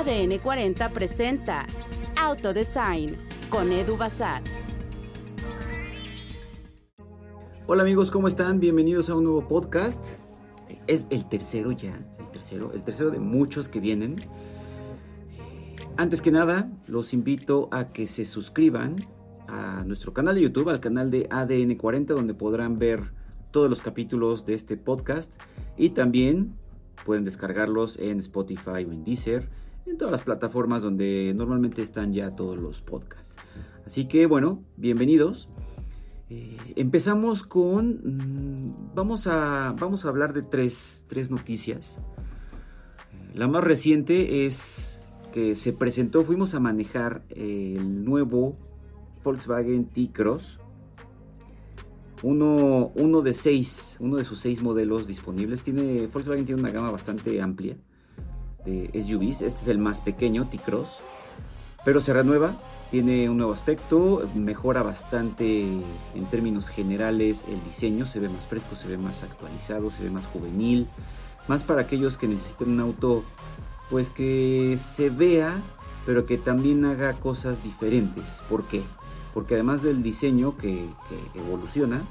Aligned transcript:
ADN 0.00 0.38
40 0.38 0.88
presenta 0.88 1.66
Autodesign 2.18 3.18
con 3.50 3.70
Edu 3.70 3.98
Bazar. 3.98 4.42
Hola 7.66 7.82
amigos, 7.82 8.10
¿cómo 8.10 8.26
están? 8.26 8.60
Bienvenidos 8.60 9.10
a 9.10 9.14
un 9.14 9.24
nuevo 9.24 9.46
podcast. 9.46 10.02
Es 10.86 11.06
el 11.10 11.28
tercero 11.28 11.72
ya, 11.72 12.02
el 12.18 12.30
tercero, 12.30 12.72
el 12.72 12.82
tercero 12.82 13.10
de 13.10 13.18
muchos 13.18 13.68
que 13.68 13.78
vienen. 13.78 14.16
Antes 15.98 16.22
que 16.22 16.30
nada, 16.30 16.70
los 16.86 17.12
invito 17.12 17.68
a 17.70 17.92
que 17.92 18.06
se 18.06 18.24
suscriban 18.24 18.96
a 19.48 19.84
nuestro 19.84 20.14
canal 20.14 20.34
de 20.34 20.40
YouTube, 20.40 20.70
al 20.70 20.80
canal 20.80 21.10
de 21.10 21.26
ADN 21.30 21.74
40, 21.74 22.14
donde 22.14 22.32
podrán 22.32 22.78
ver 22.78 23.12
todos 23.50 23.68
los 23.68 23.82
capítulos 23.82 24.46
de 24.46 24.54
este 24.54 24.78
podcast 24.78 25.38
y 25.76 25.90
también 25.90 26.54
pueden 27.04 27.24
descargarlos 27.24 27.98
en 27.98 28.20
Spotify 28.20 28.86
o 28.88 28.92
en 28.92 29.04
Deezer 29.04 29.60
en 29.90 29.98
todas 29.98 30.12
las 30.12 30.22
plataformas 30.22 30.82
donde 30.82 31.32
normalmente 31.36 31.82
están 31.82 32.12
ya 32.12 32.34
todos 32.36 32.60
los 32.60 32.80
podcasts. 32.80 33.36
Así 33.84 34.06
que 34.06 34.26
bueno, 34.26 34.62
bienvenidos. 34.76 35.48
Eh, 36.30 36.56
empezamos 36.76 37.42
con... 37.42 38.00
Mm, 38.04 38.94
vamos, 38.94 39.26
a, 39.26 39.74
vamos 39.78 40.04
a 40.04 40.08
hablar 40.08 40.32
de 40.32 40.42
tres, 40.42 41.04
tres 41.08 41.30
noticias. 41.30 41.98
Eh, 43.12 43.32
la 43.34 43.48
más 43.48 43.64
reciente 43.64 44.46
es 44.46 45.00
que 45.32 45.56
se 45.56 45.72
presentó, 45.72 46.24
fuimos 46.24 46.54
a 46.54 46.60
manejar 46.60 47.22
el 47.30 48.04
nuevo 48.04 48.56
Volkswagen 49.24 49.86
T-Cross. 49.86 50.60
Uno, 52.22 52.92
uno, 52.94 53.22
de 53.22 53.34
seis, 53.34 53.96
uno 53.98 54.16
de 54.16 54.24
sus 54.24 54.38
seis 54.38 54.62
modelos 54.62 55.06
disponibles. 55.08 55.62
Tiene, 55.62 56.06
Volkswagen 56.06 56.44
tiene 56.44 56.60
una 56.60 56.70
gama 56.70 56.90
bastante 56.92 57.40
amplia 57.40 57.76
de 58.64 58.90
SUVs. 59.02 59.42
Este 59.42 59.62
es 59.62 59.68
el 59.68 59.78
más 59.78 60.00
pequeño, 60.00 60.48
T-Cross, 60.48 61.00
pero 61.84 62.00
se 62.00 62.12
renueva, 62.12 62.54
tiene 62.90 63.30
un 63.30 63.38
nuevo 63.38 63.52
aspecto, 63.52 64.28
mejora 64.34 64.82
bastante 64.82 65.62
en 65.62 66.24
términos 66.30 66.68
generales 66.68 67.46
el 67.48 67.62
diseño, 67.64 68.06
se 68.06 68.20
ve 68.20 68.28
más 68.28 68.46
fresco, 68.46 68.74
se 68.76 68.88
ve 68.88 68.98
más 68.98 69.22
actualizado, 69.22 69.90
se 69.90 70.02
ve 70.02 70.10
más 70.10 70.26
juvenil, 70.26 70.86
más 71.48 71.62
para 71.62 71.82
aquellos 71.82 72.16
que 72.16 72.28
necesiten 72.28 72.70
un 72.70 72.80
auto 72.80 73.24
pues 73.90 74.10
que 74.10 74.76
se 74.78 75.10
vea, 75.10 75.54
pero 76.06 76.26
que 76.26 76.38
también 76.38 76.84
haga 76.84 77.12
cosas 77.14 77.62
diferentes. 77.62 78.42
¿Por 78.48 78.64
qué? 78.64 78.82
Porque 79.34 79.54
además 79.54 79.82
del 79.82 80.02
diseño 80.02 80.56
que, 80.56 80.86
evoluciona 81.34 82.02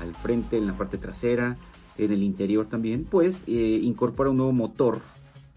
al 0.00 0.14
frente, 0.14 0.58
en 0.58 0.66
la 0.66 0.72
parte 0.72 0.98
trasera, 0.98 1.56
en 1.96 2.12
el 2.12 2.22
interior 2.22 2.66
también, 2.66 3.04
pues 3.04 3.44
eh, 3.46 3.80
incorpora 3.82 4.30
un 4.30 4.38
nuevo 4.38 4.52
motor 4.52 5.00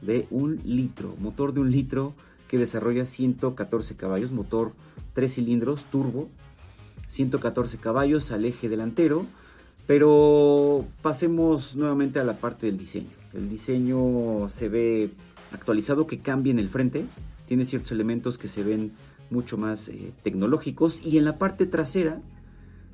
de 0.01 0.27
un 0.29 0.59
litro, 0.63 1.15
motor 1.19 1.53
de 1.53 1.59
un 1.59 1.71
litro 1.71 2.13
que 2.47 2.57
desarrolla 2.57 3.05
114 3.05 3.95
caballos, 3.95 4.31
motor 4.31 4.73
3 5.13 5.33
cilindros 5.33 5.83
turbo, 5.85 6.29
114 7.07 7.77
caballos 7.77 8.31
al 8.31 8.45
eje 8.45 8.69
delantero, 8.69 9.25
pero 9.87 10.85
pasemos 11.01 11.75
nuevamente 11.75 12.19
a 12.19 12.23
la 12.23 12.33
parte 12.33 12.67
del 12.67 12.77
diseño. 12.77 13.09
El 13.33 13.49
diseño 13.49 14.49
se 14.49 14.69
ve 14.69 15.11
actualizado 15.51 16.07
que 16.07 16.19
cambia 16.19 16.51
en 16.51 16.59
el 16.59 16.69
frente, 16.69 17.05
tiene 17.47 17.65
ciertos 17.65 17.91
elementos 17.91 18.37
que 18.37 18.47
se 18.47 18.63
ven 18.63 18.91
mucho 19.29 19.57
más 19.57 19.89
eh, 19.89 20.13
tecnológicos 20.23 21.05
y 21.05 21.17
en 21.17 21.25
la 21.25 21.37
parte 21.37 21.65
trasera 21.65 22.21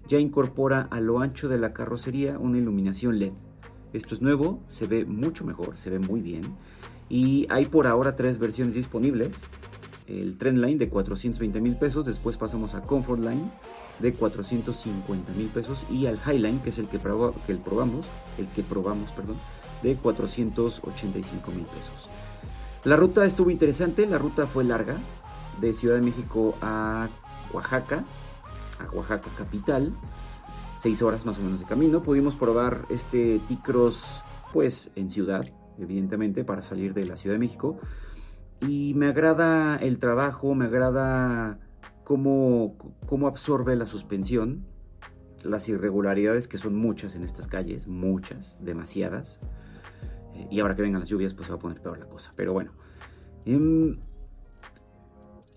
ya 0.07 0.19
incorpora 0.19 0.87
a 0.91 0.99
lo 0.99 1.19
ancho 1.19 1.49
de 1.49 1.57
la 1.57 1.73
carrocería 1.73 2.37
una 2.39 2.57
iluminación 2.57 3.19
LED. 3.19 3.33
Esto 3.93 4.13
es 4.13 4.21
nuevo, 4.21 4.61
se 4.67 4.87
ve 4.87 5.05
mucho 5.05 5.45
mejor, 5.45 5.77
se 5.77 5.89
ve 5.89 5.99
muy 5.99 6.21
bien. 6.21 6.43
Y 7.09 7.47
hay 7.49 7.65
por 7.65 7.87
ahora 7.87 8.15
tres 8.15 8.39
versiones 8.39 8.75
disponibles. 8.75 9.43
El 10.07 10.37
Trendline 10.37 10.77
de 10.77 10.89
420 10.89 11.61
mil 11.61 11.77
pesos, 11.77 12.05
después 12.05 12.37
pasamos 12.37 12.75
a 12.75 12.81
Comfort 12.81 13.21
Line 13.21 13.49
de 13.99 14.13
450 14.13 15.31
mil 15.33 15.47
pesos 15.47 15.85
y 15.89 16.05
al 16.05 16.19
Highline, 16.25 16.59
que 16.59 16.69
es 16.69 16.77
el 16.77 16.87
que 16.87 16.97
el 16.97 17.57
probamos, 17.59 18.05
el 18.37 18.47
que 18.47 18.63
probamos, 18.63 19.11
perdón, 19.11 19.37
de 19.81 19.95
485 19.95 21.51
mil 21.51 21.65
pesos. 21.65 22.09
La 22.83 22.95
ruta 22.95 23.25
estuvo 23.25 23.49
interesante, 23.49 24.05
la 24.05 24.17
ruta 24.17 24.45
fue 24.45 24.63
larga, 24.63 24.95
de 25.59 25.73
Ciudad 25.73 25.95
de 25.95 26.01
México 26.01 26.55
a 26.61 27.07
Oaxaca, 27.53 28.03
a 28.79 28.95
Oaxaca 28.95 29.29
capital, 29.37 29.91
seis 30.77 31.01
horas 31.01 31.25
más 31.25 31.39
o 31.39 31.41
menos 31.41 31.61
de 31.61 31.65
camino. 31.65 32.01
Pudimos 32.03 32.35
probar 32.35 32.81
este 32.89 33.39
T-Cross 33.47 34.21
pues 34.53 34.91
en 34.95 35.09
ciudad, 35.09 35.45
evidentemente, 35.79 36.43
para 36.43 36.61
salir 36.61 36.93
de 36.93 37.05
la 37.05 37.17
Ciudad 37.17 37.35
de 37.35 37.39
México. 37.39 37.79
Y 38.61 38.93
me 38.95 39.07
agrada 39.07 39.77
el 39.77 39.99
trabajo, 39.99 40.55
me 40.55 40.65
agrada 40.65 41.59
cómo, 42.03 42.75
cómo 43.05 43.27
absorbe 43.27 43.75
la 43.75 43.85
suspensión, 43.85 44.65
las 45.43 45.67
irregularidades 45.69 46.47
que 46.47 46.57
son 46.57 46.75
muchas 46.75 47.15
en 47.15 47.23
estas 47.23 47.47
calles, 47.47 47.87
muchas, 47.87 48.57
demasiadas. 48.61 49.41
Eh, 50.33 50.47
y 50.51 50.59
ahora 50.59 50.75
que 50.75 50.81
vengan 50.81 51.01
las 51.01 51.09
lluvias, 51.09 51.33
pues 51.33 51.47
se 51.47 51.51
va 51.51 51.57
a 51.57 51.61
poner 51.61 51.81
peor 51.81 51.99
la 51.99 52.07
cosa. 52.07 52.31
Pero 52.35 52.53
bueno. 52.53 52.71
Em, 53.45 53.99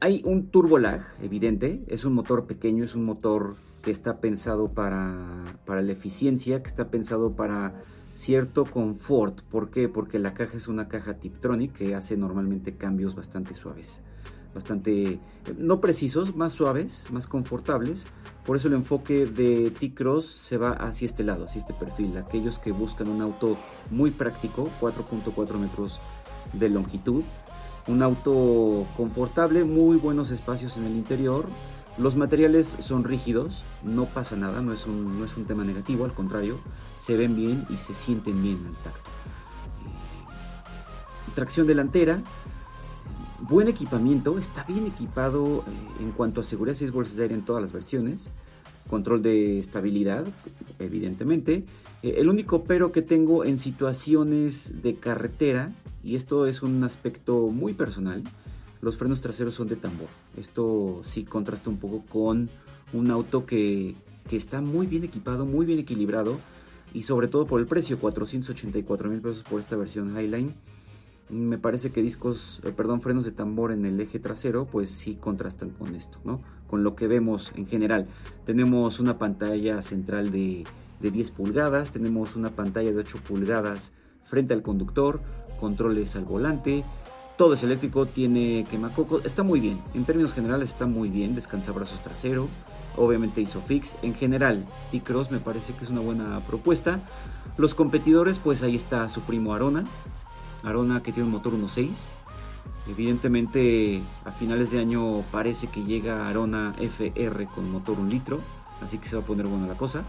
hay 0.01 0.23
un 0.25 0.51
turbo 0.51 0.79
lag, 0.79 1.03
evidente. 1.23 1.85
Es 1.89 2.05
un 2.05 2.13
motor 2.15 2.47
pequeño, 2.47 2.85
es 2.85 2.95
un 2.95 3.05
motor 3.05 3.57
que 3.83 3.91
está 3.91 4.21
pensado 4.21 4.73
para, 4.73 5.59
para 5.65 5.83
la 5.83 5.93
eficiencia, 5.93 6.63
que 6.63 6.69
está 6.69 6.91
pensado 6.91 7.35
para 7.35 7.83
cierto 8.19 8.65
confort. 8.65 9.43
¿Por 9.43 9.71
qué? 9.71 9.89
Porque 9.89 10.19
la 10.19 10.35
caja 10.35 10.57
es 10.57 10.67
una 10.67 10.89
caja 10.89 11.15
Tiptronic 11.15 11.73
que 11.73 11.95
hace 11.95 12.17
normalmente 12.17 12.75
cambios 12.75 13.15
bastante 13.15 13.55
suaves. 13.55 14.03
Bastante, 14.53 15.21
no 15.57 15.81
precisos, 15.81 16.35
más 16.35 16.53
suaves, 16.53 17.07
más 17.13 17.29
confortables. 17.29 18.09
Por 18.45 18.57
eso 18.57 18.67
el 18.67 18.75
enfoque 18.75 19.27
de 19.27 19.71
T-Cross 19.71 20.27
se 20.27 20.57
va 20.57 20.73
hacia 20.73 21.07
este 21.07 21.23
lado, 21.23 21.45
hacia 21.45 21.61
este 21.61 21.75
perfil. 21.75 22.17
Aquellos 22.17 22.59
que 22.59 22.73
buscan 22.73 23.09
un 23.09 23.23
auto 23.23 23.57
muy 23.93 24.11
práctico, 24.11 24.69
4.4 24.81 25.57
metros 25.57 26.01
de 26.55 26.71
longitud. 26.71 27.23
Un 27.87 28.03
auto 28.03 28.85
confortable, 28.97 29.63
muy 29.63 29.97
buenos 29.97 30.31
espacios 30.31 30.77
en 30.77 30.85
el 30.87 30.93
interior, 30.93 31.47
los 31.99 32.17
materiales 32.17 32.77
son 32.81 33.05
rígidos, 33.05 33.65
no 33.83 34.05
pasa 34.05 34.37
nada, 34.37 34.63
no 34.63 34.73
es, 34.73 34.87
un, 34.87 35.19
no 35.19 35.25
es 35.25 35.37
un 35.37 35.45
tema 35.45 35.65
negativo, 35.65 36.05
al 36.05 36.13
contrario, 36.13 36.59
se 36.97 37.17
ven 37.17 37.35
bien 37.35 37.67
y 37.71 37.77
se 37.77 37.95
sienten 37.95 38.41
bien 38.43 38.59
al 38.67 38.75
tacto. 38.75 39.11
Eh, 39.87 41.33
tracción 41.35 41.67
delantera, 41.67 42.21
buen 43.41 43.69
equipamiento, 43.69 44.39
está 44.39 44.65
bien 44.65 44.87
equipado 44.87 45.65
eh, 45.67 46.03
en 46.03 46.13
cuanto 46.13 46.41
a 46.41 46.45
seguridad 46.45 46.77
6 46.77 46.93
bolsas 46.93 47.17
de 47.17 47.25
aire 47.25 47.35
en 47.35 47.45
todas 47.45 47.63
las 47.63 47.73
versiones, 47.73 48.31
control 48.89 49.23
de 49.23 49.59
estabilidad, 49.59 50.25
evidentemente. 50.79 51.65
Eh, 52.03 52.15
el 52.19 52.29
único 52.29 52.63
pero 52.65 52.93
que 52.93 53.03
tengo 53.03 53.45
en 53.45 53.59
situaciones 53.59 54.83
de 54.83 54.95
carretera, 54.95 55.73
y 56.05 56.15
esto 56.15 56.47
es 56.47 56.63
un 56.63 56.85
aspecto 56.85 57.49
muy 57.49 57.75
personal, 57.75 58.23
los 58.81 58.97
frenos 58.97 59.21
traseros 59.21 59.55
son 59.55 59.69
de 59.69 59.77
tambor. 59.77 60.09
Esto 60.37 61.03
sí 61.05 61.25
contrasta 61.25 61.71
un 61.71 61.79
poco 61.79 62.03
con 62.09 62.49
un 62.93 63.11
auto 63.11 63.47
que, 63.47 63.95
está 64.31 64.61
muy 64.61 64.87
bien 64.87 65.05
equipado, 65.05 65.47
muy 65.47 65.65
bien 65.65 65.79
equilibrado 65.79 66.39
y 66.93 67.03
sobre 67.03 67.29
todo 67.29 67.47
por 67.47 67.61
el 67.61 67.67
precio, 67.67 67.99
484 67.99 69.09
mil 69.09 69.21
pesos 69.21 69.43
por 69.43 69.61
esta 69.61 69.77
versión 69.77 70.17
Highline. 70.19 70.55
Me 71.31 71.59
parece 71.59 71.91
que 71.91 72.03
discos, 72.03 72.61
eh, 72.65 72.73
perdón, 72.75 73.03
frenos 73.03 73.25
de 73.25 73.33
tambor 73.33 73.73
en 73.73 73.85
el 73.85 74.01
eje 74.01 74.19
trasero, 74.19 74.67
pues 74.67 74.91
sí 74.91 75.15
contrastan 75.15 75.71
con 75.71 75.95
esto, 75.95 76.19
¿no? 76.25 76.41
Con 76.69 76.85
lo 76.85 76.95
que 76.95 77.07
vemos 77.07 77.53
en 77.55 77.67
general. 77.67 78.07
Tenemos 78.47 79.01
una 79.01 79.19
pantalla 79.19 79.83
central 79.83 80.31
de, 80.31 80.65
de 81.01 81.11
10 81.11 81.31
pulgadas, 81.33 81.91
tenemos 81.91 82.37
una 82.37 82.51
pantalla 82.51 82.93
de 82.93 82.99
8 82.99 83.19
pulgadas 83.27 83.93
frente 84.25 84.55
al 84.55 84.63
conductor, 84.63 85.21
controles 85.61 86.17
al 86.17 86.25
volante, 86.25 86.85
todo 87.39 87.55
es 87.55 87.63
eléctrico, 87.63 88.05
tiene 88.05 88.67
quemacocos, 88.69 89.25
está 89.25 89.45
muy 89.45 89.61
bien. 89.61 89.81
En 89.95 90.05
términos 90.05 90.33
generales 90.33 90.71
está 90.71 90.87
muy 90.87 91.09
bien, 91.09 91.37
descansa 91.37 91.71
brazos 91.71 92.01
trasero, 92.01 92.49
obviamente 92.97 93.41
Isofix. 93.41 93.95
En 94.03 94.15
general, 94.15 94.67
T-Cross 94.91 95.31
me 95.31 95.39
parece 95.39 95.73
que 95.73 95.85
es 95.85 95.91
una 95.91 96.01
buena 96.01 96.41
propuesta. 96.41 97.01
Los 97.57 97.77
competidores, 97.77 98.41
pues 98.41 98.63
ahí 98.63 98.75
está 98.75 99.09
su 99.09 99.21
primo 99.21 99.55
Arona. 99.55 99.85
Arona 100.65 101.01
que 101.03 101.13
tiene 101.13 101.29
un 101.29 101.33
motor 101.33 101.53
1.6. 101.53 102.11
Evidentemente 102.91 104.03
a 104.25 104.33
finales 104.33 104.73
de 104.73 104.81
año 104.81 105.23
parece 105.31 105.69
que 105.69 105.85
llega 105.85 106.29
Arona 106.29 106.75
FR 106.81 107.47
con 107.55 107.71
motor 107.71 108.01
1 108.01 108.11
litro, 108.11 108.41
así 108.83 108.99
que 108.99 109.07
se 109.07 109.15
va 109.15 109.23
a 109.23 109.25
poner 109.25 109.47
buena 109.47 109.69
la 109.69 109.75
cosa. 109.75 110.03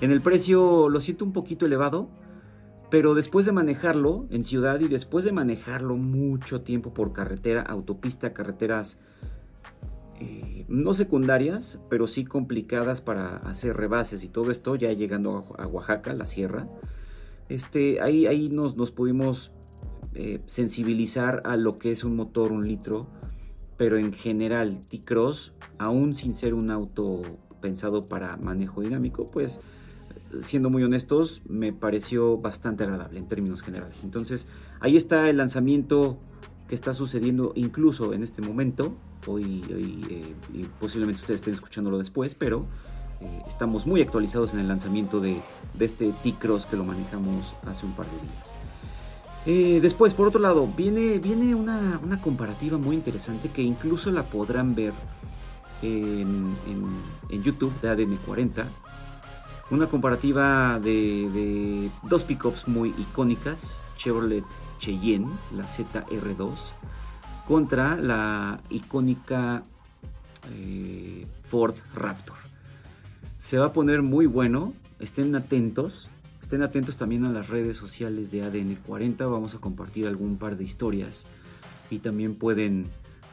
En 0.00 0.10
el 0.10 0.20
precio 0.20 0.88
lo 0.88 1.00
siento 1.00 1.24
un 1.24 1.32
poquito 1.32 1.64
elevado, 1.64 2.08
pero 2.92 3.14
después 3.14 3.46
de 3.46 3.52
manejarlo 3.52 4.26
en 4.28 4.44
ciudad 4.44 4.78
y 4.80 4.86
después 4.86 5.24
de 5.24 5.32
manejarlo 5.32 5.96
mucho 5.96 6.60
tiempo 6.60 6.92
por 6.92 7.14
carretera, 7.14 7.62
autopista, 7.62 8.34
carreteras 8.34 8.98
eh, 10.20 10.66
no 10.68 10.92
secundarias, 10.92 11.80
pero 11.88 12.06
sí 12.06 12.26
complicadas 12.26 13.00
para 13.00 13.38
hacer 13.38 13.78
rebases 13.78 14.24
y 14.24 14.28
todo 14.28 14.50
esto, 14.50 14.76
ya 14.76 14.92
llegando 14.92 15.56
a, 15.56 15.66
Oaxaca, 15.66 16.12
la 16.12 16.26
sierra, 16.26 16.68
este, 17.48 18.02
ahí, 18.02 18.26
ahí 18.26 18.50
nos, 18.50 18.76
nos 18.76 18.90
pudimos 18.90 19.52
eh, 20.12 20.42
sensibilizar 20.44 21.40
a 21.44 21.56
lo 21.56 21.74
que 21.78 21.92
es 21.92 22.04
un 22.04 22.14
motor 22.14 22.52
un 22.52 22.68
litro, 22.68 23.06
pero 23.78 23.96
en 23.96 24.12
general 24.12 24.82
T-Cross, 24.90 25.54
aún 25.78 26.14
sin 26.14 26.34
ser 26.34 26.52
un 26.52 26.70
auto 26.70 27.22
pensado 27.62 28.02
para 28.02 28.36
manejo 28.36 28.82
dinámico, 28.82 29.30
pues 29.30 29.62
siendo 30.40 30.70
muy 30.70 30.82
honestos, 30.82 31.42
me 31.48 31.72
pareció 31.72 32.38
bastante 32.38 32.84
agradable 32.84 33.18
en 33.18 33.26
términos 33.26 33.62
generales. 33.62 34.02
Entonces, 34.04 34.46
ahí 34.80 34.96
está 34.96 35.28
el 35.28 35.36
lanzamiento 35.36 36.18
que 36.68 36.74
está 36.74 36.94
sucediendo 36.94 37.52
incluso 37.54 38.14
en 38.14 38.22
este 38.22 38.40
momento. 38.40 38.94
Hoy, 39.26 39.62
eh, 39.68 40.34
y 40.54 40.64
posiblemente 40.80 41.20
ustedes 41.20 41.40
estén 41.40 41.54
escuchándolo 41.54 41.98
después, 41.98 42.34
pero 42.34 42.66
eh, 43.20 43.42
estamos 43.46 43.86
muy 43.86 44.00
actualizados 44.02 44.52
en 44.54 44.60
el 44.60 44.68
lanzamiento 44.68 45.20
de, 45.20 45.40
este 45.78 46.12
T-Cross 46.22 46.66
que 46.66 46.76
lo 46.76 46.84
manejamos 46.84 47.54
hace 47.66 47.86
un 47.86 47.92
par 47.92 48.06
de 48.06 48.12
días. 48.12 48.52
Eh, 49.44 49.80
después, 49.80 50.14
por 50.14 50.28
otro 50.28 50.40
lado, 50.40 50.68
viene, 50.76 51.18
viene 51.18 51.54
una, 51.54 52.00
comparativa 52.22 52.78
muy 52.78 52.96
interesante 52.96 53.48
que 53.48 53.62
incluso 53.62 54.10
la 54.10 54.22
podrán 54.22 54.74
ver 54.74 54.92
en, 55.82 56.54
YouTube 57.30 57.72
de 57.80 57.88
ADN 57.88 58.16
40. 58.24 58.66
Una 59.70 59.86
comparativa 59.86 60.78
de, 60.80 61.90
dos 62.02 62.24
pickups 62.24 62.68
muy 62.68 62.90
icónicas, 62.98 63.82
Chevrolet 63.96 64.44
Cheyenne, 64.78 65.28
la 65.56 65.64
ZR2, 65.64 66.72
contra 67.46 67.96
la 67.96 68.60
icónica 68.68 69.62
eh, 70.50 71.26
Ford 71.48 71.76
Raptor. 71.94 72.36
Se 73.38 73.56
va 73.58 73.66
a 73.66 73.72
poner 73.72 74.02
muy 74.02 74.26
bueno, 74.26 74.74
estén 74.98 75.34
atentos, 75.34 76.10
estén 76.42 76.62
atentos 76.62 76.96
también 76.96 77.24
a 77.24 77.30
las 77.30 77.48
redes 77.48 77.76
sociales 77.76 78.30
de 78.30 78.42
ADN 78.42 78.76
40, 78.86 79.26
vamos 79.26 79.54
a 79.54 79.58
compartir 79.58 80.06
algún 80.06 80.36
par 80.36 80.56
de 80.56 80.64
historias 80.64 81.26
y 81.90 82.00
también 82.00 82.34
pueden 82.34 82.90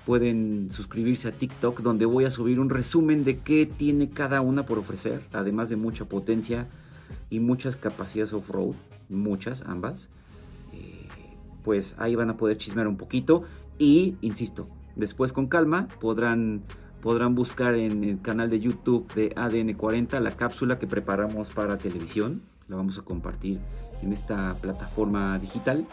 pueden 0.09 0.71
suscribirse 0.71 1.27
a 1.27 1.31
TikTok 1.31 1.81
donde 1.81 2.07
voy 2.07 2.25
a 2.25 2.31
subir 2.31 2.59
un 2.59 2.71
resumen 2.71 3.23
de 3.23 3.37
qué 3.37 3.67
tiene 3.67 4.09
cada 4.09 4.41
una 4.41 4.63
por 4.63 4.79
ofrecer, 4.79 5.21
además 5.33 5.69
de 5.69 5.75
mucha 5.75 6.05
potencia 6.05 6.65
y 7.29 7.39
muchas 7.39 7.75
capacidades 7.75 8.33
off-road, 8.33 8.73
muchas 9.07 9.61
ambas. 9.67 10.09
Pues 11.63 11.95
ahí 11.99 12.15
van 12.15 12.31
a 12.31 12.37
poder 12.37 12.57
chismear 12.57 12.87
un 12.87 12.97
poquito 12.97 13.43
y, 13.77 14.15
insisto, 14.21 14.67
después 14.95 15.31
con 15.31 15.45
calma 15.45 15.87
podrán, 16.01 16.63
podrán 17.03 17.35
buscar 17.35 17.75
en 17.75 18.03
el 18.03 18.19
canal 18.19 18.49
de 18.49 18.59
YouTube 18.59 19.13
de 19.13 19.29
ADN40 19.35 20.19
la 20.21 20.31
cápsula 20.31 20.79
que 20.79 20.87
preparamos 20.87 21.51
para 21.51 21.77
televisión, 21.77 22.41
la 22.67 22.77
vamos 22.77 22.97
a 22.97 23.03
compartir 23.03 23.59
en 24.01 24.11
esta 24.11 24.55
plataforma 24.59 25.37
digital 25.37 25.85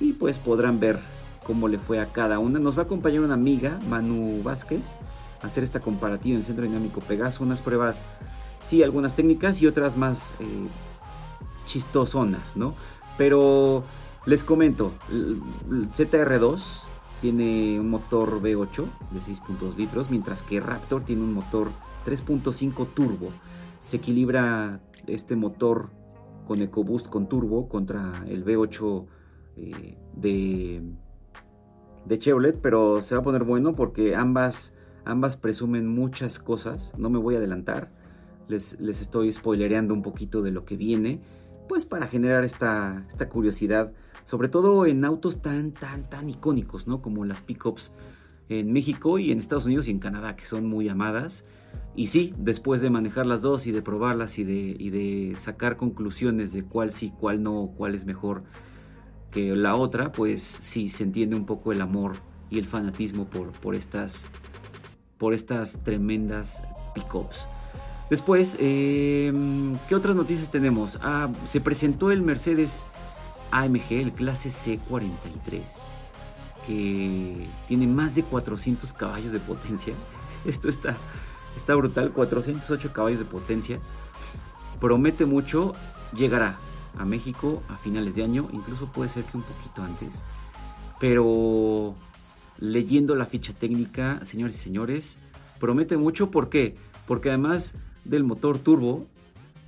y 0.00 0.14
pues 0.14 0.38
podrán 0.38 0.80
ver 0.80 0.98
cómo 1.50 1.66
le 1.66 1.80
fue 1.80 1.98
a 1.98 2.06
cada 2.06 2.38
una. 2.38 2.60
Nos 2.60 2.78
va 2.78 2.82
a 2.82 2.84
acompañar 2.84 3.22
una 3.22 3.34
amiga, 3.34 3.76
Manu 3.88 4.40
Vázquez, 4.44 4.94
a 5.42 5.48
hacer 5.48 5.64
esta 5.64 5.80
comparativa 5.80 6.36
en 6.36 6.44
Centro 6.44 6.64
Dinámico 6.64 7.00
Pegaso, 7.00 7.42
unas 7.42 7.60
pruebas, 7.60 8.04
sí, 8.62 8.84
algunas 8.84 9.16
técnicas 9.16 9.60
y 9.60 9.66
otras 9.66 9.96
más 9.96 10.34
eh, 10.38 10.44
chistosonas, 11.66 12.56
¿no? 12.56 12.72
Pero 13.18 13.82
les 14.26 14.44
comento, 14.44 14.92
el 15.10 15.90
ZR2 15.90 16.84
tiene 17.20 17.80
un 17.80 17.90
motor 17.90 18.40
V8 18.40 18.84
de 19.10 19.18
6.2 19.18 19.74
litros, 19.76 20.08
mientras 20.08 20.44
que 20.44 20.60
Raptor 20.60 21.02
tiene 21.02 21.24
un 21.24 21.34
motor 21.34 21.72
3.5 22.06 22.86
turbo. 22.94 23.30
Se 23.80 23.96
equilibra 23.96 24.80
este 25.08 25.34
motor 25.34 25.90
con 26.46 26.62
EcoBoost 26.62 27.08
con 27.08 27.28
turbo 27.28 27.68
contra 27.68 28.12
el 28.28 28.44
V8 28.44 29.06
eh, 29.56 29.98
de, 30.14 31.09
de 32.06 32.18
Chevrolet, 32.18 32.60
pero 32.60 33.02
se 33.02 33.14
va 33.14 33.20
a 33.20 33.24
poner 33.24 33.44
bueno 33.44 33.74
porque 33.74 34.14
ambas, 34.14 34.76
ambas 35.04 35.36
presumen 35.36 35.86
muchas 35.88 36.38
cosas. 36.38 36.94
No 36.96 37.10
me 37.10 37.18
voy 37.18 37.34
a 37.34 37.38
adelantar, 37.38 37.90
les, 38.48 38.80
les 38.80 39.00
estoy 39.00 39.32
spoilereando 39.32 39.94
un 39.94 40.02
poquito 40.02 40.42
de 40.42 40.50
lo 40.50 40.64
que 40.64 40.76
viene, 40.76 41.20
pues 41.68 41.86
para 41.86 42.06
generar 42.06 42.44
esta, 42.44 43.00
esta 43.08 43.28
curiosidad 43.28 43.92
sobre 44.24 44.48
todo 44.48 44.86
en 44.86 45.04
autos 45.04 45.42
tan, 45.42 45.72
tan, 45.72 46.08
tan 46.08 46.28
icónicos, 46.28 46.86
¿no? 46.86 47.02
Como 47.02 47.24
las 47.24 47.42
pickups 47.42 47.92
en 48.48 48.72
México 48.72 49.18
y 49.18 49.32
en 49.32 49.38
Estados 49.38 49.66
Unidos 49.66 49.88
y 49.88 49.90
en 49.90 49.98
Canadá, 49.98 50.36
que 50.36 50.44
son 50.44 50.66
muy 50.66 50.88
amadas. 50.88 51.44
Y 51.96 52.08
sí, 52.08 52.32
después 52.38 52.80
de 52.80 52.90
manejar 52.90 53.26
las 53.26 53.42
dos 53.42 53.66
y 53.66 53.72
de 53.72 53.82
probarlas 53.82 54.38
y 54.38 54.44
de, 54.44 54.74
de 54.90 55.34
sacar 55.36 55.76
conclusiones 55.76 56.52
de 56.52 56.62
cuál 56.62 56.92
sí, 56.92 57.12
cuál 57.18 57.42
no, 57.42 57.72
cuál 57.76 57.94
es 57.94 58.06
mejor 58.06 58.44
que 59.30 59.54
la 59.54 59.74
otra, 59.76 60.12
pues 60.12 60.42
sí 60.42 60.88
se 60.88 61.04
entiende 61.04 61.36
un 61.36 61.46
poco 61.46 61.72
el 61.72 61.80
amor 61.80 62.16
y 62.50 62.58
el 62.58 62.66
fanatismo 62.66 63.26
por, 63.26 63.52
por, 63.52 63.74
estas, 63.74 64.26
por 65.18 65.34
estas 65.34 65.80
tremendas 65.84 66.62
pickups. 66.94 67.46
Después, 68.10 68.56
em, 68.58 69.78
¿qué 69.88 69.94
otras 69.94 70.16
noticias 70.16 70.50
tenemos? 70.50 70.98
Ah, 71.00 71.28
se 71.46 71.60
presentó 71.60 72.10
el 72.10 72.22
Mercedes 72.22 72.82
AMG, 73.52 73.92
el 73.92 74.12
clase 74.12 74.48
C43, 74.48 75.60
que 76.66 77.46
tiene 77.68 77.86
más 77.86 78.16
de 78.16 78.24
400 78.24 78.92
caballos 78.94 79.30
de 79.30 79.38
potencia. 79.38 79.94
Esto 80.44 80.68
está, 80.68 80.96
está 81.56 81.76
brutal, 81.76 82.10
408 82.10 82.92
caballos 82.92 83.20
de 83.20 83.26
potencia. 83.26 83.78
Promete 84.80 85.24
mucho, 85.24 85.74
llegará 86.16 86.56
a 86.96 87.04
México 87.04 87.62
a 87.68 87.76
finales 87.76 88.14
de 88.14 88.24
año, 88.24 88.48
incluso 88.52 88.86
puede 88.92 89.08
ser 89.08 89.24
que 89.24 89.36
un 89.36 89.42
poquito 89.42 89.82
antes. 89.82 90.22
Pero 90.98 91.94
leyendo 92.58 93.14
la 93.14 93.26
ficha 93.26 93.52
técnica, 93.52 94.24
señores 94.24 94.56
y 94.56 94.58
señores, 94.58 95.18
promete 95.58 95.96
mucho. 95.96 96.30
¿Por 96.30 96.48
qué? 96.48 96.76
Porque 97.06 97.30
además 97.30 97.74
del 98.04 98.24
motor 98.24 98.58
turbo, 98.58 99.06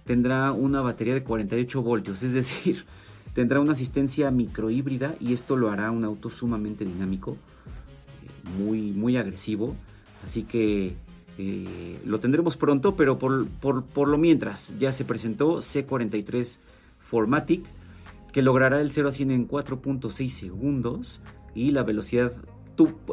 tendrá 0.04 0.52
una 0.52 0.80
batería 0.80 1.14
de 1.14 1.22
48 1.22 1.82
voltios, 1.82 2.22
es 2.22 2.32
decir, 2.32 2.84
Tendrá 3.34 3.60
una 3.60 3.72
asistencia 3.72 4.30
microhíbrida 4.30 5.14
y 5.18 5.32
esto 5.32 5.56
lo 5.56 5.70
hará 5.70 5.90
un 5.90 6.04
auto 6.04 6.28
sumamente 6.28 6.84
dinámico, 6.84 7.32
eh, 7.32 8.62
muy, 8.62 8.92
muy 8.92 9.16
agresivo. 9.16 9.74
Así 10.22 10.42
que 10.42 10.96
eh, 11.38 12.00
lo 12.04 12.20
tendremos 12.20 12.58
pronto, 12.58 12.94
pero 12.94 13.18
por, 13.18 13.48
por, 13.48 14.08
lo 14.08 14.18
mientras 14.18 14.78
ya 14.78 14.92
se 14.92 15.06
presentó 15.06 15.58
C43 15.58 16.58
Formatic, 17.12 17.62
que 18.32 18.40
logrará 18.40 18.80
el 18.80 18.90
0 18.90 19.10
a 19.10 19.12
100 19.12 19.30
en 19.30 19.46
4.6 19.46 20.28
segundos 20.28 21.20
y 21.54 21.72
la 21.72 21.82
velocidad, 21.82 22.32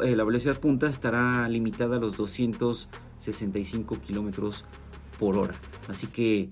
eh, 0.02 0.16
la 0.16 0.24
velocidad 0.24 0.58
punta 0.58 0.88
estará 0.90 1.50
limitada 1.50 1.98
a 1.98 2.00
los 2.00 2.16
265 2.16 4.00
kilómetros 4.00 4.64
por 5.20 5.38
hora. 5.38 5.54
Así 5.90 6.08
que 6.08 6.50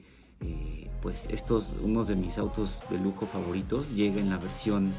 pues 1.01 1.29
estos, 1.31 1.77
unos 1.81 2.09
de 2.09 2.17
mis 2.17 2.37
autos 2.37 2.83
de 2.89 2.99
lujo 2.99 3.27
favoritos, 3.27 3.95
llega 3.95 4.19
en 4.19 4.29
la 4.29 4.37
versión, 4.37 4.91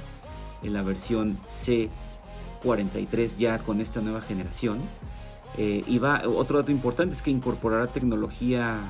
en 0.63 0.73
la 0.73 0.83
versión 0.83 1.37
C43 1.47 3.37
ya 3.37 3.59
con 3.59 3.83
esta 3.83 4.01
nueva 4.01 4.23
generación. 4.23 4.79
Eh, 5.59 5.85
y 5.87 5.99
va, 5.99 6.23
otro 6.27 6.59
dato 6.59 6.73
importante 6.73 7.15
es 7.15 7.21
que 7.21 7.31
incorporará 7.31 7.89
tecnología 7.89 8.81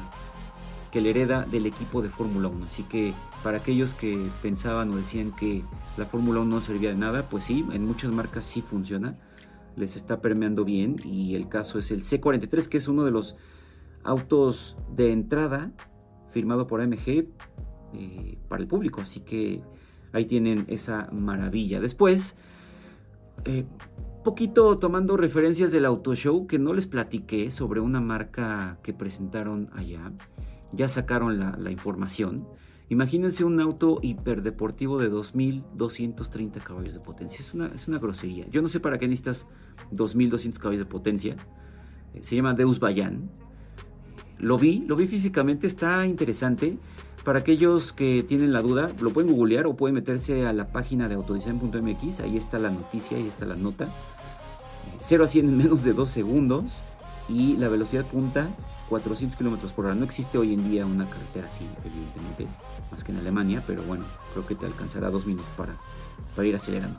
que 0.91 1.01
le 1.01 1.11
hereda 1.11 1.45
del 1.45 1.67
equipo 1.67 2.03
de 2.03 2.09
Fórmula 2.09 2.49
1. 2.49 2.67
Así 2.67 2.83
que 2.83 3.15
para 3.43 3.59
aquellos 3.59 3.95
que 3.95 4.29
pensaban 4.43 4.91
o 4.91 4.97
decían 4.97 5.33
que 5.33 5.63
la 5.97 6.07
Fórmula 6.07 6.41
1 6.41 6.49
no 6.49 6.61
servía 6.61 6.91
de 6.91 6.97
nada, 6.97 7.29
pues 7.29 7.45
sí, 7.45 7.65
en 7.73 7.87
muchas 7.87 8.11
marcas 8.11 8.47
sí 8.47 8.63
funciona. 8.63 9.19
Les 9.77 9.97
está 9.97 10.21
permeando 10.21 10.65
bien 10.65 10.97
y 11.05 11.35
el 11.35 11.49
caso 11.49 11.79
es 11.79 11.91
el 11.91 12.03
C43, 12.03 12.69
que 12.69 12.79
es 12.79 12.89
uno 12.89 13.05
de 13.05 13.11
los 13.11 13.37
autos 14.03 14.77
de 14.95 15.13
entrada 15.13 15.73
firmado 16.31 16.67
por 16.67 16.81
AMG 16.81 17.29
eh, 17.95 18.39
para 18.49 18.63
el 18.63 18.69
público. 18.69 19.01
Así 19.01 19.21
que 19.21 19.63
ahí 20.13 20.25
tienen 20.25 20.65
esa 20.69 21.09
maravilla. 21.13 21.81
Después, 21.81 22.39
eh, 23.45 23.65
poquito 24.25 24.77
tomando 24.77 25.17
referencias 25.17 25.73
del 25.73 25.85
auto 25.85 26.15
show 26.15 26.47
que 26.47 26.59
no 26.59 26.73
les 26.73 26.87
platiqué 26.87 27.51
sobre 27.51 27.81
una 27.81 28.01
marca 28.01 28.79
que 28.83 28.93
presentaron 28.93 29.71
allá. 29.75 30.13
Ya 30.73 30.89
sacaron 30.89 31.39
la, 31.39 31.71
información. 31.71 32.47
Imagínense 32.91 33.45
un 33.45 33.61
auto 33.61 33.99
hiperdeportivo 34.03 34.99
de 34.99 35.09
2230 35.09 36.61
caballos 36.61 36.95
de 36.95 37.01
potencia. 37.01 37.39
Es 37.41 37.55
una, 37.55 37.67
es 37.69 37.89
una 37.89 37.99
grosería. 37.99 38.47
Yo 38.51 38.63
no 38.63 38.69
sé 38.69 38.81
para 38.81 38.99
qué 38.99 39.07
necesitas 39.09 39.47
2200 39.93 40.59
caballos 40.59 40.81
de 40.81 40.87
potencia. 40.87 41.37
Eh, 42.15 42.21
se 42.23 42.37
llama 42.37 42.55
Deus 42.55 42.81
Bayan 42.81 43.31
lo 44.39 44.57
vi, 44.57 44.85
lo 44.87 44.97
vi 44.97 45.07
físicamente, 45.07 45.67
está 45.67 46.07
interesante. 46.07 46.79
Para 47.25 47.41
aquellos 47.41 47.93
que 47.93 48.23
tienen 48.23 48.53
la 48.53 48.63
duda, 48.63 48.91
lo 49.01 49.13
pueden 49.13 49.33
googlear 49.33 49.67
o 49.67 49.77
pueden 49.77 49.97
meterse 49.97 50.47
a 50.47 50.53
la 50.53 50.73
página 50.73 51.09
de 51.09 51.17
autodesign.mx, 51.17 52.21
ahí 52.21 52.37
está 52.37 52.59
la 52.59 52.71
noticia, 52.71 53.17
ahí 53.17 53.27
está 53.27 53.45
la 53.45 53.57
nota. 53.57 53.89
0 55.01 55.25
a 55.25 55.29
100 55.29 55.49
en 55.49 55.57
menos 55.57 55.85
de 55.85 55.93
2 55.93 56.09
segundos 56.09 56.83
y 57.29 57.57
la 57.57 57.69
velocidad 57.69 58.05
punta 58.07 58.49
400 58.89 59.37
kilómetros 59.37 59.73
por 59.73 59.87
hora. 59.87 59.95
No 59.95 60.05
existe 60.05 60.39
hoy 60.39 60.55
en 60.55 60.69
día 60.69 60.87
una 60.87 61.09
carretera 61.09 61.49
así, 61.49 61.65
evidentemente, 61.85 62.47
más 62.91 63.05
que 63.05 63.13
en 63.13 63.19
Alemania, 63.19 63.63
pero 63.67 63.83
bueno, 63.83 64.05
creo 64.33 64.47
que 64.47 64.55
te 64.55 64.67
alcanzará 64.67 65.11
dos 65.11 65.27
minutos 65.27 65.51
para, 65.57 65.75
para 66.35 66.49
ir 66.49 66.57
acelerando. 66.57 66.99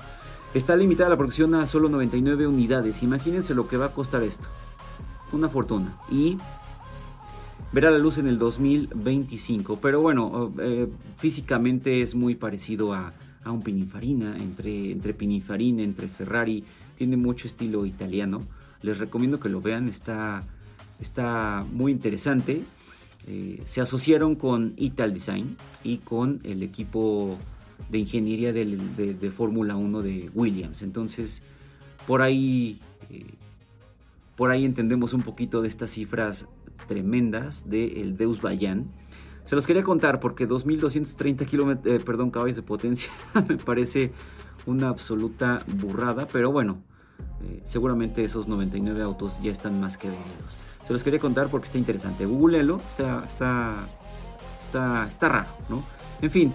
Está 0.53 0.75
limitada 0.75 1.09
la 1.09 1.17
producción 1.17 1.53
a 1.53 1.67
solo 1.67 1.89
99 1.89 2.48
unidades. 2.48 3.03
Imagínense 3.03 3.53
lo 3.53 3.67
que 3.67 3.77
va 3.77 3.86
a 3.86 3.93
costar 3.93 4.24
esto. 4.24 4.48
Una 5.31 5.48
fortuna. 5.48 5.95
Y 6.12 6.39
verá 7.71 7.91
la 7.91 8.00
luz 8.00 8.17
en 8.17 8.27
el 8.27 8.39
2025. 8.39 9.77
Pero 9.79 10.01
bueno, 10.01 10.51
eh, 10.59 10.88
físicamente 11.17 12.01
es 12.01 12.15
muy 12.15 12.33
parecido 12.33 12.93
a, 12.93 13.13
a, 13.43 13.51
un 13.51 13.62
Pininfarina. 13.62 14.38
Entre, 14.38 14.91
entre 14.91 15.13
Pininfarina, 15.13 15.83
entre 15.83 16.07
Ferrari. 16.07 16.63
Tiene 16.98 17.15
mucho 17.15 17.45
estilo 17.45 17.86
italiano. 17.86 18.41
Les 18.81 18.98
recomiendo 18.98 19.39
que 19.39 19.50
lo 19.50 19.62
vean. 19.62 19.89
Está, 19.89 20.43
está 21.00 21.65
muy 21.71 21.91
interesante. 21.91 22.63
Eh, 23.27 23.62
se 23.65 23.81
asociaron 23.81 24.36
con 24.36 24.74
Ital 24.77 25.13
Design 25.13 25.55
y 25.83 25.98
con 25.98 26.39
el 26.43 26.63
equipo 26.63 27.38
de 27.89 28.00
ingeniería 28.00 28.53
de, 28.53 29.33
Fórmula 29.36 29.75
1 29.75 30.01
de 30.01 30.29
Williams. 30.33 30.81
Entonces, 30.81 31.43
por 32.07 32.21
ahí, 32.21 32.79
eh, 33.09 33.25
por 34.36 34.51
ahí 34.51 34.65
entendemos 34.65 35.13
un 35.13 35.21
poquito 35.21 35.62
de 35.62 35.67
estas 35.67 35.91
cifras 35.91 36.48
tremendas 36.88 37.69
del 37.69 38.17
Deus 38.17 38.41
Bayan. 38.41 38.88
Se 39.43 39.55
los 39.55 39.65
quería 39.65 39.83
contar 39.83 40.19
porque 40.19 40.48
2.230 40.48 41.45
kilómetros, 41.45 41.95
eh, 41.95 42.03
perdón, 42.03 42.31
caballos 42.31 42.55
de 42.55 42.62
potencia 42.62 43.12
me 43.48 43.57
parece 43.57 44.12
una 44.65 44.89
absoluta 44.89 45.63
burrada, 45.67 46.27
pero 46.31 46.51
bueno, 46.51 46.83
eh, 47.49 47.61
seguramente 47.65 48.23
esos 48.23 48.47
99 48.47 49.01
autos 49.01 49.41
ya 49.41 49.51
están 49.51 49.79
más 49.79 49.97
que 49.97 50.09
vendidos. 50.09 50.57
Se 50.85 50.93
los 50.93 51.03
quería 51.03 51.19
contar 51.19 51.47
porque 51.49 51.65
está 51.65 51.77
interesante. 51.77 52.25
Googleenlo, 52.25 52.77
está, 52.89 53.23
está, 53.27 53.73
está, 54.65 55.07
está 55.07 55.29
raro, 55.29 55.49
¿no? 55.69 55.83
En 56.21 56.31
fin, 56.31 56.53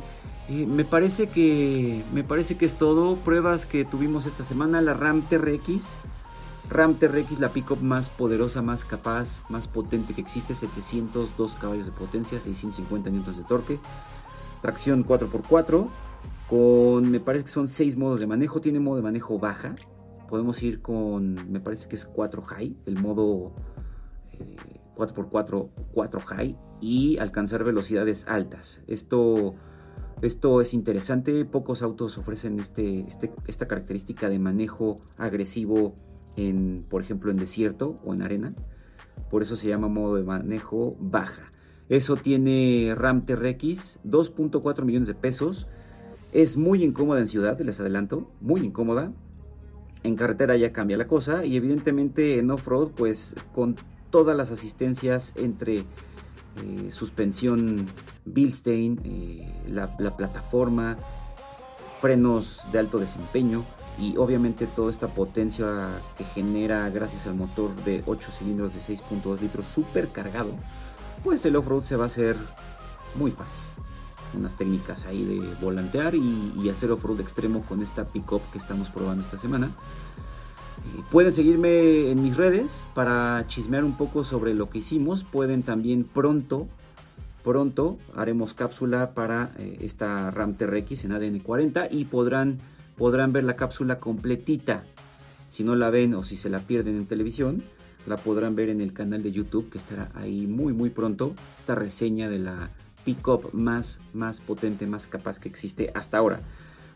me, 0.48 0.84
parece 0.84 1.28
que, 1.28 2.02
me 2.12 2.24
parece 2.24 2.56
que 2.56 2.66
es 2.66 2.74
todo. 2.74 3.16
Pruebas 3.16 3.66
que 3.66 3.84
tuvimos 3.84 4.26
esta 4.26 4.44
semana. 4.44 4.80
La 4.80 4.94
RAM 4.94 5.22
TRX. 5.22 5.96
RAM 6.70 6.94
TRX, 6.94 7.40
la 7.40 7.50
pickup 7.50 7.80
más 7.80 8.08
poderosa, 8.08 8.62
más 8.62 8.84
capaz, 8.84 9.42
más 9.50 9.68
potente 9.68 10.14
que 10.14 10.20
existe. 10.20 10.54
702 10.54 11.54
caballos 11.54 11.86
de 11.86 11.92
potencia, 11.92 12.40
650 12.40 13.08
N 13.08 13.22
de 13.22 13.42
torque. 13.44 13.78
Tracción 14.62 15.04
4x4. 15.04 15.86
Con, 16.48 17.10
me 17.10 17.20
parece 17.20 17.46
que 17.46 17.50
son 17.50 17.68
6 17.68 17.96
modos 17.96 18.20
de 18.20 18.26
manejo. 18.26 18.60
Tiene 18.60 18.80
modo 18.80 18.96
de 18.96 19.02
manejo 19.02 19.38
baja. 19.38 19.74
Podemos 20.28 20.62
ir 20.62 20.82
con, 20.82 21.50
me 21.50 21.60
parece 21.60 21.88
que 21.88 21.96
es 21.96 22.04
4 22.04 22.42
high. 22.42 22.76
El 22.86 23.00
modo 23.00 23.52
4x4, 24.96 25.66
eh, 25.66 25.70
4 25.92 26.20
high. 26.20 26.58
Y 26.80 27.18
alcanzar 27.18 27.64
velocidades 27.64 28.26
altas. 28.28 28.82
Esto 28.86 29.54
esto 30.22 30.60
es 30.60 30.72
interesante, 30.74 31.44
pocos 31.44 31.82
autos 31.82 32.16
ofrecen 32.16 32.58
este, 32.58 33.00
este, 33.00 33.32
esta 33.46 33.68
característica 33.68 34.28
de 34.28 34.38
manejo 34.38 34.96
agresivo, 35.18 35.94
en, 36.36 36.84
por 36.88 37.02
ejemplo, 37.02 37.30
en 37.30 37.36
desierto 37.36 37.96
o 38.04 38.14
en 38.14 38.22
arena. 38.22 38.54
Por 39.30 39.42
eso 39.42 39.56
se 39.56 39.68
llama 39.68 39.88
modo 39.88 40.16
de 40.16 40.22
manejo 40.22 40.96
baja. 40.98 41.42
Eso 41.88 42.16
tiene 42.16 42.94
RAM 42.96 43.26
TRX, 43.26 44.00
2.4 44.04 44.84
millones 44.84 45.08
de 45.08 45.14
pesos. 45.14 45.66
Es 46.32 46.56
muy 46.56 46.82
incómoda 46.82 47.20
en 47.20 47.28
ciudad, 47.28 47.60
les 47.60 47.78
adelanto, 47.80 48.30
muy 48.40 48.62
incómoda. 48.62 49.12
En 50.04 50.16
carretera 50.16 50.56
ya 50.56 50.72
cambia 50.72 50.96
la 50.96 51.06
cosa 51.06 51.44
y 51.44 51.56
evidentemente 51.56 52.38
en 52.38 52.50
off-road, 52.50 52.90
pues 52.90 53.34
con 53.54 53.76
todas 54.10 54.36
las 54.36 54.50
asistencias 54.50 55.32
entre 55.36 55.78
eh, 55.78 56.90
suspensión 56.90 57.86
Bilstein, 58.24 59.00
eh, 59.02 59.50
la, 59.68 59.96
plataforma, 60.16 60.96
frenos 62.00 62.64
de 62.70 62.78
alto 62.78 62.98
desempeño 62.98 63.64
y 63.98 64.16
obviamente 64.18 64.66
toda 64.66 64.92
esta 64.92 65.08
potencia 65.08 65.88
que 66.16 66.24
genera 66.24 66.88
gracias 66.90 67.26
al 67.26 67.34
motor 67.34 67.74
de 67.84 68.02
8 68.06 68.30
cilindros 68.30 68.74
de 68.74 68.80
6.2 68.80 69.40
litros 69.40 69.66
super 69.66 70.08
cargado, 70.08 70.52
pues 71.24 71.44
el 71.46 71.56
off-road 71.56 71.82
se 71.82 71.96
va 71.96 72.04
a 72.04 72.06
hacer 72.08 72.36
muy 73.16 73.30
fácil. 73.30 73.62
Unas 74.36 74.56
técnicas 74.56 75.06
ahí 75.06 75.24
de 75.24 75.40
volantear 75.60 76.14
y, 76.14 76.52
y 76.62 76.68
hacer 76.68 76.90
off-road 76.90 77.20
extremo 77.20 77.62
con 77.62 77.82
esta 77.82 78.04
pickup 78.04 78.42
que 78.50 78.58
estamos 78.58 78.88
probando 78.88 79.22
esta 79.22 79.38
semana. 79.38 79.70
Pueden 81.10 81.32
seguirme 81.32 82.10
en 82.10 82.22
mis 82.22 82.36
redes 82.36 82.88
para 82.94 83.44
chismear 83.46 83.84
un 83.84 83.96
poco 83.96 84.24
sobre 84.24 84.54
lo 84.54 84.68
que 84.68 84.78
hicimos. 84.78 85.24
Pueden 85.24 85.62
también 85.62 86.04
pronto, 86.04 86.68
pronto 87.42 87.98
haremos 88.14 88.54
cápsula 88.54 89.14
para 89.14 89.52
eh, 89.58 89.78
esta 89.80 90.30
RAM 90.30 90.54
TRX 90.54 91.04
en 91.04 91.12
ADN 91.12 91.38
40 91.38 91.88
y 91.90 92.04
podrán, 92.06 92.58
podrán 92.96 93.32
ver 93.32 93.44
la 93.44 93.56
cápsula 93.56 94.00
completita. 94.00 94.84
Si 95.48 95.62
no 95.62 95.76
la 95.76 95.90
ven 95.90 96.14
o 96.14 96.24
si 96.24 96.36
se 96.36 96.50
la 96.50 96.58
pierden 96.58 96.96
en 96.96 97.06
televisión, 97.06 97.62
la 98.06 98.16
podrán 98.16 98.56
ver 98.56 98.68
en 98.68 98.80
el 98.80 98.92
canal 98.92 99.22
de 99.22 99.32
YouTube 99.32 99.70
que 99.70 99.78
estará 99.78 100.10
ahí 100.14 100.46
muy 100.46 100.72
muy 100.72 100.90
pronto. 100.90 101.32
Esta 101.56 101.74
reseña 101.74 102.28
de 102.28 102.40
la 102.40 102.70
pickup 103.04 103.52
más, 103.54 104.00
más 104.12 104.40
potente, 104.40 104.86
más 104.86 105.06
capaz 105.06 105.38
que 105.38 105.48
existe 105.48 105.90
hasta 105.94 106.18
ahora. 106.18 106.40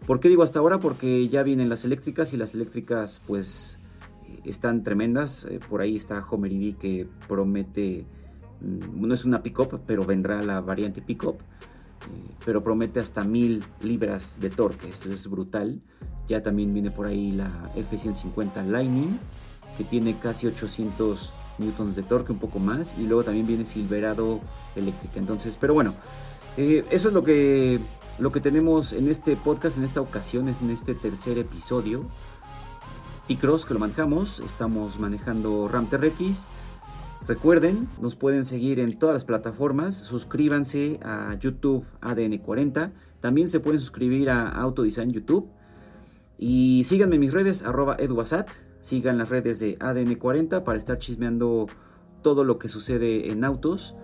¿Por 0.07 0.21
qué 0.21 0.29
digo 0.29 0.43
hasta 0.43 0.59
ahora? 0.59 0.79
Porque 0.79 1.29
ya 1.29 1.43
vienen 1.43 1.69
las 1.69 1.85
eléctricas 1.85 2.33
y 2.33 2.37
las 2.37 2.55
eléctricas 2.55 3.21
pues 3.27 3.79
están 4.45 4.83
tremendas. 4.83 5.47
Eh, 5.51 5.61
por 5.69 5.81
ahí 5.81 5.97
está 5.97 6.25
Homer 6.29 6.53
EV 6.53 6.77
que 6.77 7.07
promete, 7.27 8.07
mm, 8.61 9.07
no 9.07 9.15
es 9.15 9.25
una 9.25 9.43
pickup, 9.43 9.81
pero 9.87 10.05
vendrá 10.05 10.43
la 10.43 10.61
variante 10.61 11.03
pickup. 11.03 11.41
Eh, 11.41 12.35
pero 12.45 12.63
promete 12.63 13.01
hasta 13.01 13.25
mil 13.25 13.65
libras 13.83 14.39
de 14.41 14.51
torque, 14.51 14.89
esto 14.89 15.11
es 15.11 15.29
brutal. 15.29 15.81
Ya 16.27 16.43
también 16.43 16.73
viene 16.73 16.91
por 16.91 17.07
ahí 17.07 17.33
la 17.33 17.71
F150 17.75 18.65
Lightning, 18.67 19.19
que 19.77 19.85
tiene 19.85 20.17
casi 20.19 20.47
800 20.47 21.33
newtons 21.59 21.97
de 21.97 22.03
torque, 22.03 22.33
un 22.33 22.39
poco 22.39 22.59
más. 22.59 22.97
Y 22.99 23.07
luego 23.07 23.25
también 23.25 23.47
viene 23.47 23.67
Silverado 23.67 24.41
eléctrica. 24.77 25.19
Entonces, 25.19 25.57
pero 25.57 25.75
bueno, 25.75 25.95
eh, 26.57 26.85
eso 26.91 27.09
es 27.09 27.15
lo 27.15 27.23
que, 27.23 27.81
lo 28.19 28.33
que 28.33 28.41
tenemos 28.41 28.93
en 28.93 29.09
este 29.09 29.37
podcast, 29.37 29.79
en 29.79 29.85
esta 29.85 30.01
ocasión, 30.01 30.49
en 30.49 30.71
este 30.71 30.95
tercer 30.95 31.39
episodio 31.39 32.05
y 33.29 33.37
cross 33.37 33.67
que 33.67 33.75
lo 33.75 33.81
manejamos. 33.81 34.41
Estamos 34.41 34.99
manejando 34.99 35.69
RAM 35.69 35.87
TRX. 35.87 36.49
Recuerden, 37.29 37.87
nos 38.01 38.17
pueden 38.17 38.45
seguir 38.45 38.81
en 38.81 38.99
todas 38.99 39.13
las 39.13 39.25
plataformas. 39.27 39.97
Suscríbanse 39.97 40.99
a 41.03 41.37
YouTube 41.39 41.85
ADN40. 42.01 42.91
También 43.21 43.51
se 43.51 43.61
pueden 43.61 43.81
suscribir 43.81 44.31
a 44.31 44.49
Autodesign 44.49 45.13
YouTube. 45.13 45.47
Y 46.39 46.85
síganme 46.85 47.17
en 47.17 47.21
mis 47.21 47.33
redes, 47.33 47.65
arroba 47.65 47.97
edwasat. 47.99 48.49
Sigan 48.81 49.19
las 49.19 49.29
redes 49.29 49.59
de 49.59 49.79
ADN40 49.79 50.65
para 50.65 50.79
estar 50.79 50.99
chismeando 50.99 51.67
todo 52.23 52.45
lo 52.45 52.59
que 52.59 52.69
sucede 52.69 53.31
en 53.31 53.45
autos, 53.45 53.97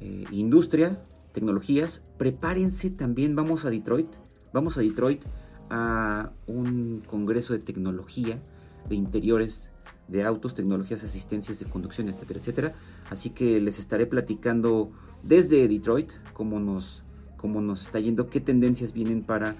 eh, 0.00 0.24
industria, 0.30 1.02
tecnologías. 1.32 2.10
Prepárense 2.18 2.90
también, 2.90 3.34
vamos 3.36 3.64
a 3.64 3.70
Detroit. 3.70 4.08
Vamos 4.52 4.78
a 4.78 4.80
Detroit 4.80 5.22
a 5.70 6.32
un 6.46 7.02
congreso 7.06 7.52
de 7.52 7.58
tecnología 7.58 8.40
de 8.88 8.94
interiores 8.94 9.70
de 10.08 10.24
autos, 10.24 10.54
tecnologías, 10.54 11.02
asistencias 11.02 11.58
de 11.58 11.66
conducción, 11.66 12.08
etcétera, 12.08 12.40
etcétera. 12.40 12.74
Así 13.10 13.30
que 13.30 13.60
les 13.60 13.78
estaré 13.78 14.06
platicando 14.06 14.92
desde 15.22 15.66
Detroit 15.66 16.12
cómo 16.32 16.60
nos, 16.60 17.02
cómo 17.36 17.60
nos 17.60 17.82
está 17.82 17.98
yendo, 17.98 18.28
qué 18.28 18.40
tendencias 18.40 18.92
vienen 18.92 19.22
para 19.22 19.56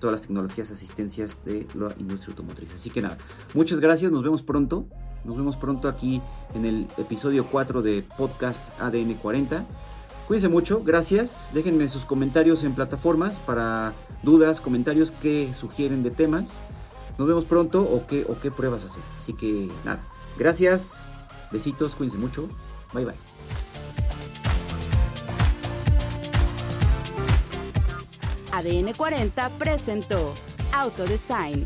todas 0.00 0.12
las 0.12 0.22
tecnologías, 0.22 0.70
asistencias 0.70 1.44
de 1.44 1.66
la 1.74 1.94
industria 1.98 2.32
automotriz. 2.32 2.74
Así 2.74 2.90
que 2.90 3.02
nada, 3.02 3.18
muchas 3.54 3.78
gracias, 3.78 4.10
nos 4.10 4.22
vemos 4.22 4.42
pronto. 4.42 4.86
Nos 5.24 5.36
vemos 5.36 5.56
pronto 5.56 5.88
aquí 5.88 6.22
en 6.54 6.64
el 6.64 6.86
episodio 6.96 7.46
4 7.46 7.82
de 7.82 8.02
Podcast 8.16 8.64
ADN 8.80 9.14
40. 9.14 9.66
Cuídense 10.26 10.48
mucho, 10.48 10.82
gracias. 10.82 11.50
Déjenme 11.52 11.88
sus 11.88 12.04
comentarios 12.04 12.64
en 12.64 12.72
plataformas 12.74 13.38
para 13.38 13.92
dudas, 14.22 14.60
comentarios 14.60 15.10
que 15.10 15.52
sugieren 15.52 16.02
de 16.02 16.10
temas. 16.10 16.62
Nos 17.18 17.28
vemos 17.28 17.44
pronto 17.44 17.82
o 17.82 18.06
qué, 18.06 18.24
o 18.28 18.40
qué 18.40 18.50
pruebas 18.50 18.84
hacer. 18.84 19.02
Así 19.18 19.34
que 19.34 19.68
nada, 19.84 20.00
gracias, 20.38 21.04
besitos, 21.52 21.94
cuídense 21.94 22.16
mucho. 22.16 22.48
Bye 22.94 23.04
bye. 23.04 23.29
ADN 28.60 28.92
40 28.92 29.48
presentó 29.58 30.34
Autodesign 30.72 31.64